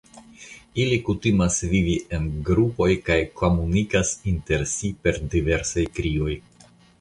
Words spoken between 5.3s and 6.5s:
diversaj krioj.